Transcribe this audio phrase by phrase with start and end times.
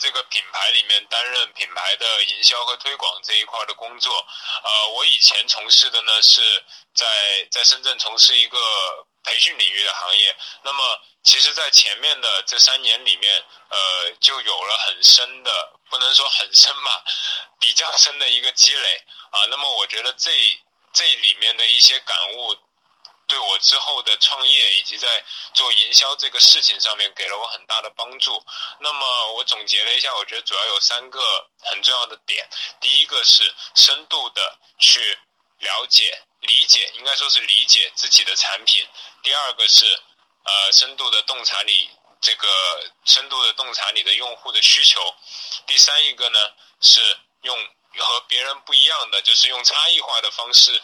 [0.00, 4.26] 这个品牌里面担任品牌的营销和推广这一块的工作。
[4.64, 6.40] 呃，我以前从事的呢是
[6.94, 7.06] 在
[7.50, 8.58] 在深圳从事一个
[9.22, 10.34] 培训领域的行业。
[10.62, 17.04] 那么，其实，在前面的这三年里面，呃，就有了很深的，不能说很深吧，
[17.60, 19.44] 比较深的一个积累啊。
[19.50, 20.30] 那么，我觉得这
[20.92, 22.56] 这里面的一些感悟。
[23.30, 28.44] 对我之后的创业以及在做营销这个事情上面给了我很大的帮助。
[28.80, 31.20] 那么我总结了一下，我觉得主要有三个
[31.60, 32.48] 很重要的点。
[32.80, 35.16] 第一个是深度的去
[35.60, 38.84] 了解、理解，应该说是理解自己的产品。
[39.22, 41.88] 第二个是呃深度的洞察你
[42.20, 42.48] 这个
[43.04, 45.00] 深度的洞察你的用户的需求。
[45.68, 46.38] 第三一个呢
[46.80, 47.00] 是
[47.42, 47.56] 用
[47.96, 50.82] 和别人不一样的，就是用差异化的方式。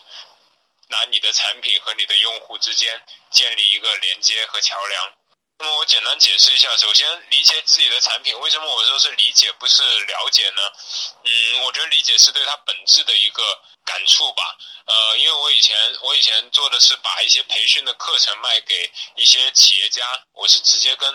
[0.88, 5.12] 拿你的产品和你的用户之间建立一个连接和桥梁。
[5.58, 10.62] 那么我简单解释一下，首先理解自己的产品，为什么我说是理解不是了解呢？
[11.24, 13.42] 嗯，我觉得理解是对它本质的一个。
[13.86, 14.42] 感触吧，
[14.86, 21.08] 呃，因为我以前我以前做的是把一些培训的课程卖给一些企业家，我是直接跟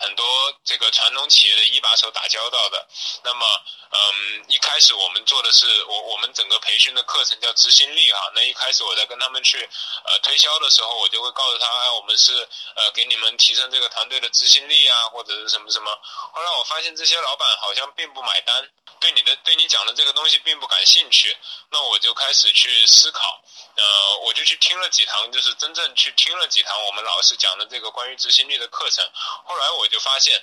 [0.00, 0.26] 很多
[0.64, 2.88] 这个传统企业的一把手打交道的。
[3.22, 3.46] 那么，
[3.90, 8.32] 嗯，一开始我们做的是我我们整个培训的课程叫执行力哈。
[8.34, 9.56] 那一开始我在跟他们去
[10.04, 12.32] 呃推销的时候，我就会告诉他，哎，我们是
[12.74, 15.96] 呃给你们提升这个团队的执行力啊，或者是什么什么。
[16.32, 21.36] 后来我发现这些老板好像并不买单，对你的对你讲的这个东西并不感兴趣，
[21.70, 22.16] 那我就。
[22.16, 23.44] 开始去思考，
[23.76, 29.04] 呃，我就去听了几堂，就是真正去听了几堂我们老师讲的这个关于执行力的课程。
[29.44, 30.42] 后来我就发现，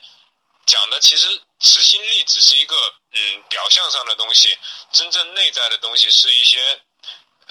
[0.65, 2.75] 讲的其实执行力只是一个
[3.11, 4.57] 嗯表象上的东西，
[4.91, 6.81] 真正内在的东西是一些，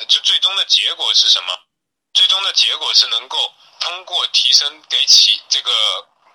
[0.08, 1.58] 就最终的结果是什么？
[2.14, 5.72] 最终的结果是能够通过提升给企这个。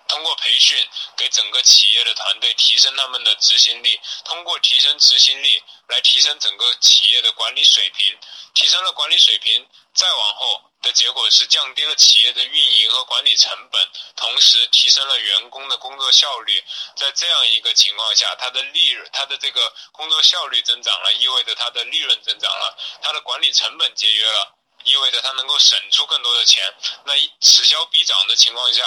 [0.08, 0.76] 通过培训，
[1.16, 8.18] 给整个企业的团队提升他们的执行力，通过提升执行力来提升整个企业的管理水平，
[8.54, 16.64] 提升了管理水平，再往后的结果是降低了企业的运营和管理成本，同时提升了员工的工作效率。
[16.96, 24.54] 在这样一个情况下，它的利润，它的这个工作效率增长了，意味着它的利润增长了，它的管理成本节约了。
[24.84, 26.62] 意味着它能够省出更多的钱，
[27.04, 28.82] 那此消彼长的情况下，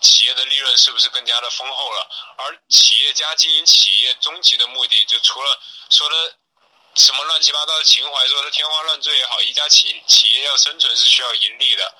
[0.00, 2.10] 企业的利润是不是更加的丰厚了？
[2.38, 6.34] 而企业家经营企业终极的目的，就除了说的
[6.94, 11.94] 什么乱七八糟的情怀，说的天花乱坠也好，一家企企业要生存是需要盈利的，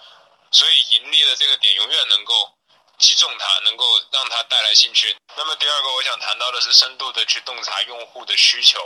[0.50, 2.52] 所以盈利的这个点永远能够
[2.98, 5.16] 击中它，能够让它带来兴趣。
[5.36, 8.78] 那么第二个我想谈到的是深度的去洞察用户的需求，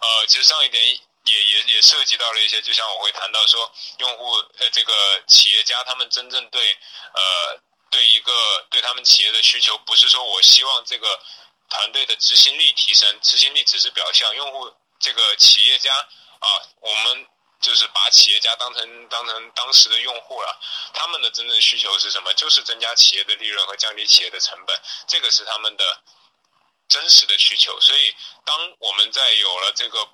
[0.00, 1.00] 呃，其实上一点。
[1.26, 6.72] 也也也涉及到了一些，就像我会谈到说，用户呃这个企业家他们真正对
[7.12, 8.32] 呃对一个
[8.70, 11.20] 对他们企业的需求，不是说我希望这个
[11.68, 16.48] 团队的执行力提升，执行力只是表象，用户这个企业家啊，
[16.80, 17.26] 我们
[17.60, 20.60] 就是把企业家当成当成当时的用户了，
[20.94, 22.32] 他们的真正需求是什么？
[22.34, 26.02] 就是增加企业的利润和降低企业的成本，这个是他们的
[26.88, 27.78] 真实的需求。
[27.80, 28.14] 所以，
[28.44, 30.08] 当我们在有了这个。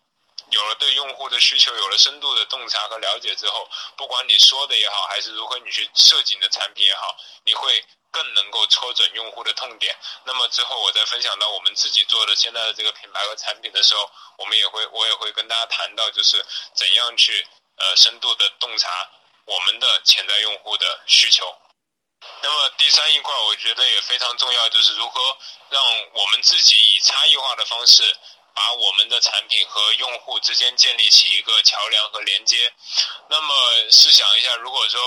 [0.51, 9.95] 有了对用户的需求有了深度的洞察和了解之后，不管你说的也好，还是如何你去设计你的产品也好，你会更能够戳准用户的痛点。
[10.25, 14.09] 那么之后我再分享到我们自己做的现在的这个品牌和产品的时候，
[14.39, 17.47] 我们也会我也会跟大家谈到，就是怎样去
[17.77, 18.89] 呃深度的洞察
[19.47, 21.53] 我们的潜在用户的需求。
[22.43, 25.37] 那么第三一块，我觉得也非常重要，就是如何
[25.71, 25.83] 让
[26.15, 28.17] 我们自己以差异化的方式。
[28.57, 32.73] 把我们的产品和用户之间建立起一个桥梁和连接。
[33.29, 33.55] 那么
[33.91, 34.99] 试想一下，如果说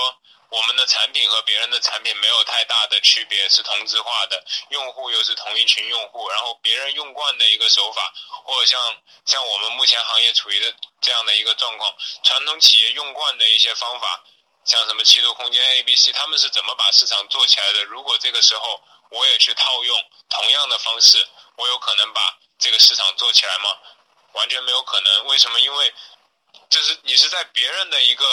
[0.50, 8.14] 我们的产品和别人的产品没有太大的区别，是同质化的，用户又是同一群用户，然后别人用惯的一个手法，
[8.44, 8.80] 或者像
[9.26, 11.92] 像我们目前行业处于的这样的一个状况，
[12.22, 14.24] 传统企业用惯的一些方法，
[14.64, 17.82] 像什么七度空间、A、B、C，他们是怎么把市场做起来的？
[17.84, 18.80] 如果这个时候
[19.10, 21.26] 我也去套用同样的方式，
[21.56, 23.76] 我有可能把这个市场做起来吗？
[24.32, 25.26] 完全没有可能。
[25.26, 25.58] 为什么？
[25.58, 25.94] 因为
[26.68, 28.24] 这是你是在别人的一个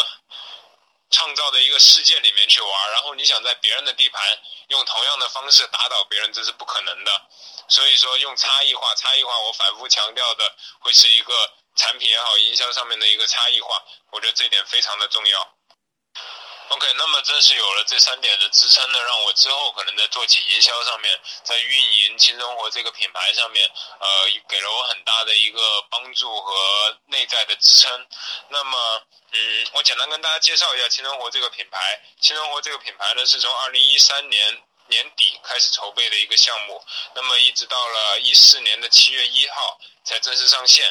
[1.10, 4.22] 创造的一个世界里面去玩，然后你想在别人的地盘
[4.68, 7.22] 用同样的方式打倒别人，这是不可能的。
[7.70, 11.34] 所以说，用差异化，差异化，我反复强调的会是一个
[11.76, 15.57] 产品也好，营销上面的一个差异化，我觉得这点非常的重要。
[16.70, 23.66] OK，那么正是有了这三点的支撑呢，让我之后可能在做起营销上面，在运营轻生活这个品牌上面，
[24.00, 24.08] 呃，
[24.50, 28.08] 给了我很大的一个帮助和内在的支撑。
[28.50, 32.02] 那么，嗯，我简单跟大家介绍一下轻生活这个品牌。
[32.20, 36.84] 轻生活这个品牌呢，是从二零一三年年底开始筹备的一个项目，
[37.16, 40.86] 那么一直到了一四年的七月一号才正式上线。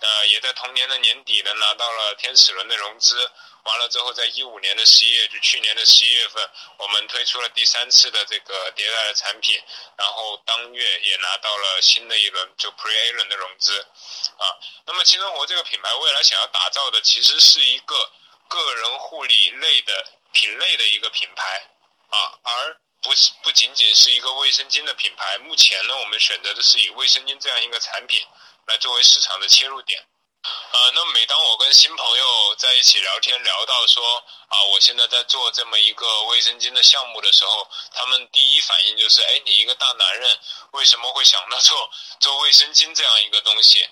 [0.00, 3.30] 呃，也在同年的年底呢，拿到了天使轮的融资。
[3.64, 9.60] 完了之后，在一五年的十一月，就去年的十一月份，我们推出了第三次的这个迭代的产品，
[9.96, 13.78] 然后当月也拿到了新的一轮就 Pre A 轮的融资，
[14.38, 14.44] 啊，
[14.86, 18.10] 那么轻生活这个品牌未来想要打造的其实是一个
[18.48, 21.68] 个人护理类的品类的一个品牌，
[22.08, 25.38] 啊，而不是不仅仅是一个卫生巾的品牌。
[25.38, 28.26] 目前呢，我们选择的是以卫生巾这样一个产品
[28.66, 30.06] 来作为市场的切入点。
[30.42, 34.02] 呃，那每当我跟新朋友在一起聊天，聊到说
[34.48, 40.38] 啊，我现在在做这么一个卫生巾的项目的时候，他们第一反应就是，哎，你一个大男人
[40.72, 41.90] 为什么会想到做
[42.20, 43.86] 做卫生巾这样一个东西？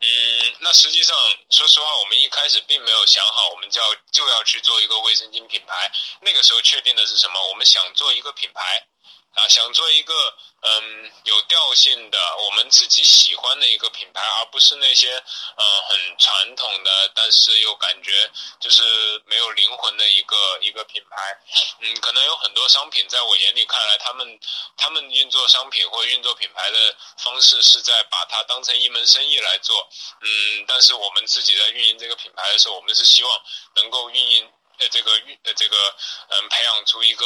[0.00, 1.16] 嗯，那实际上，
[1.50, 5.90] 说实话，我们一开始并没有想好，我们就要就要去做一个卫生巾品牌。
[6.20, 7.44] 那个时候确定的是什么？
[7.48, 8.86] 我们想做一个品牌。
[9.34, 10.14] 啊，想做一个
[10.60, 18.28] 嗯有调性的我们自己喜欢的一个品牌，而不是那些嗯很传统的，但是又感觉
[18.58, 18.82] 就是
[19.26, 21.38] 没有灵魂的一个一个品牌。
[21.80, 24.40] 嗯，可能有很多商品在我眼里看来，他们
[24.76, 29.88] 他们运作商品或运作品牌的方式是在把它当成一门生意来做。
[30.22, 33.42] 嗯，但是我们自己在运营这个品牌的时候，我们是希望
[33.76, 35.96] 能够运营呃这个运呃这个
[36.30, 37.24] 嗯培养出一个。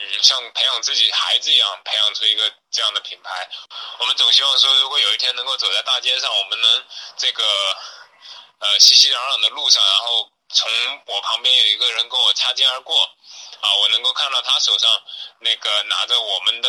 [0.00, 3.48] 嗯，像培养自己孩子一样培养出一个这样的品牌，
[3.98, 6.84] 我们总希望说，如果有一天能够走在大街上，我们能
[7.16, 7.44] 这个
[8.60, 10.70] 呃熙熙攘攘的路上，然后从
[11.06, 12.96] 我旁边有一个人跟我擦肩而过，
[13.60, 14.88] 啊，我能够看到他手上
[15.40, 16.68] 那个拿着我们的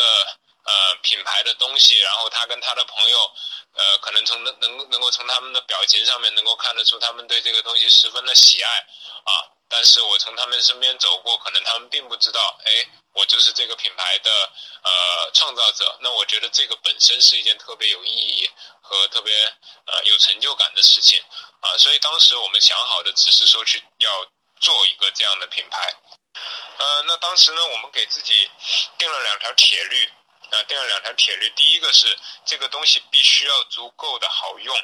[0.64, 3.32] 呃品牌的东西，然后他跟他的朋友，
[3.74, 8.78] 呃，可能从能能能够从他们的表情上面能够看得出他们对这个东西十分的喜爱，
[9.24, 9.54] 啊。
[9.72, 12.88] 但是我从他们身边走过，可能他们并不知道，哎，
[13.20, 14.30] 我就是这个品牌的
[14.82, 15.98] 呃创造者。
[16.00, 18.50] 那我觉得这个本身是一件特别有意义
[18.80, 19.34] 和特别
[19.86, 21.22] 呃有成就感的事情
[21.60, 21.76] 啊。
[21.76, 24.26] 所以当时我们想好的只是说去要
[24.58, 25.94] 做一个这样的品牌。
[26.78, 28.48] 呃，那当时呢，我们给自己
[28.96, 30.10] 定了两条铁律
[30.50, 31.50] 啊，定了两条铁律。
[31.50, 34.74] 第一个是这个东西必须要足够的好用。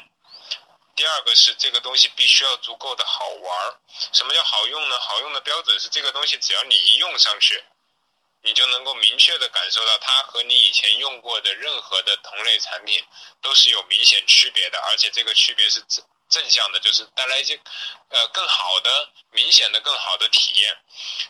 [0.94, 3.78] 第二个是这个东西必须要足够的好玩儿。
[4.12, 4.98] 什么叫好用呢？
[4.98, 7.62] 好用的标准是这个东西只要你一用上去，
[8.46, 13.02] 你就能够明确的感受到它和你以前用过的任何的同类产品
[13.42, 17.58] 都是有明显区别的，而且这个区别是正正向的，就是带来一些
[18.08, 20.76] 呃更好的、明显的、更好的体验。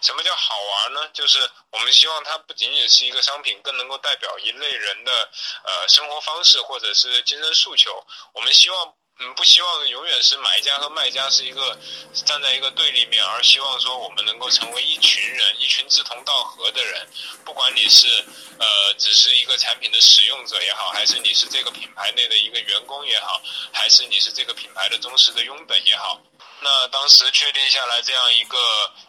[0.03, 1.09] 什么叫好玩呢？
[1.15, 5.31] 就是我们希望它不仅仅是一个商品，更能够代表一类人的
[5.65, 8.07] 呃生活方式或者是精神诉求。
[8.35, 8.95] 我们希望。
[9.19, 11.79] 嗯，不希望永远是买家和卖家是一个
[12.27, 15.57] 站在一个对立面，而希望说我们能够成为一群人，
[15.89, 17.09] 志同道合的人。
[17.45, 18.07] 不管你是
[18.59, 23.41] 呃只是一个产品的使用者也好，还是你是这个品牌内的一个员工也好，
[23.73, 26.21] 还是你是这个品牌的忠实的拥趸也好。
[26.59, 28.57] 那当时确定下来这样一个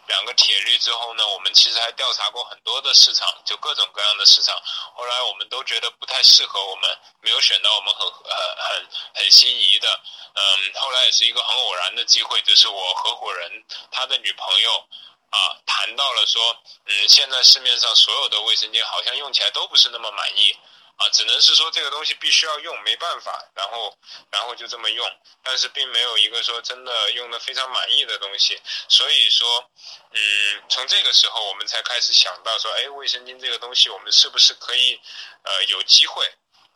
[0.06, 4.54] 两个铁律之后呢，我们其实还调查过很多的市场，就各种各样的市场。
[4.94, 9.88] 后来我们都觉得不太适合我们，没有选到我们很呃很很心仪的。
[10.34, 13.50] 嗯，后来也是一个很偶然的机会，就是我合伙人
[13.90, 14.86] 他的女朋友
[15.30, 20.56] 啊谈到了说，嗯，现在市面上所有的卫生巾好像用起来都不是那么满意。
[20.98, 23.96] 啊，只能是说这个东西必须要用，没办法，然后，
[24.32, 25.08] 然后就这么用，
[25.44, 29.70] 但是并没有一个说真的用的非常满意的东西，所以说，
[30.10, 35.00] 嗯，从这个时候我们才开始想到说，哎，卫生巾这个东西我们是不是可以，
[35.44, 36.28] 呃，有机会，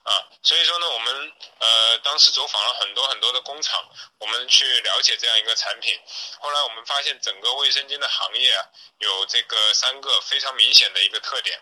[0.02, 0.10] 啊，
[0.42, 3.80] 所以说呢，我们呃当时走访了很多很多的工厂，
[4.18, 5.94] 我们去了解这样一个产品，
[6.40, 8.66] 后来我们发现整个卫生巾的行业啊，
[8.98, 11.58] 有这个三个非常明显的一个特点。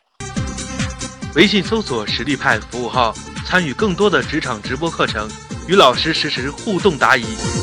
[1.37, 3.15] 微信搜索“实力派”服务号，
[3.47, 5.31] 参与更多的职场直播课程，
[5.69, 7.60] 与老师实时互动答疑。